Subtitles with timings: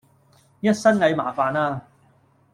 [0.61, 1.79] 一身蟻麻煩啦